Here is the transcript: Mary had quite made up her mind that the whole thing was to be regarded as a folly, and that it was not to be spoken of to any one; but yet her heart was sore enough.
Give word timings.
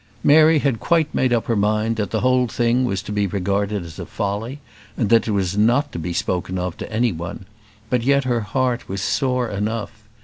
Mary 0.23 0.57
had 0.57 0.79
quite 0.79 1.13
made 1.13 1.31
up 1.31 1.45
her 1.45 1.55
mind 1.55 1.95
that 1.97 2.09
the 2.09 2.21
whole 2.21 2.47
thing 2.47 2.85
was 2.85 3.03
to 3.03 3.11
be 3.11 3.27
regarded 3.27 3.85
as 3.85 3.99
a 3.99 4.05
folly, 4.07 4.59
and 4.97 5.11
that 5.11 5.27
it 5.27 5.31
was 5.31 5.55
not 5.55 5.91
to 5.91 5.99
be 5.99 6.11
spoken 6.11 6.57
of 6.57 6.75
to 6.75 6.91
any 6.91 7.11
one; 7.11 7.45
but 7.87 8.01
yet 8.01 8.23
her 8.23 8.39
heart 8.41 8.89
was 8.89 8.99
sore 8.99 9.47
enough. 9.47 9.91